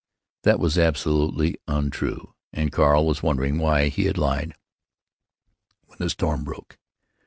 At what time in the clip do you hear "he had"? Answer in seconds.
3.89-4.17